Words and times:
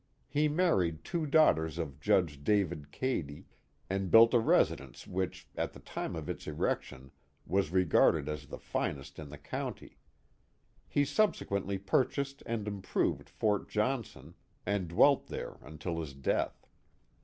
He 0.27 0.47
married 0.47 1.03
two 1.03 1.27
daughters 1.27 1.77
of 1.77 1.99
Judge 1.99 2.43
David 2.43 2.91
Cady, 2.91 3.45
and 3.87 4.09
built 4.09 4.33
a 4.33 4.39
residence 4.39 5.05
which, 5.05 5.47
at 5.55 5.73
the 5.73 5.79
time 5.79 6.15
of 6.15 6.27
its 6.27 6.47
erection, 6.47 7.11
was 7.45 7.69
regarded 7.69 8.27
as 8.27 8.47
the 8.47 8.57
finest 8.57 9.19
in 9.19 9.29
the 9.29 9.37
county. 9.37 9.99
He 10.87 11.05
subsequently 11.05 11.77
purchased 11.77 12.41
and 12.47 12.67
improved 12.67 13.29
Fort 13.29 13.69
Johnson, 13.69 14.33
and 14.65 14.87
dwelt 14.87 15.27
there 15.27 15.57
until 15.61 15.99
his 16.01 16.15
death. 16.15 16.65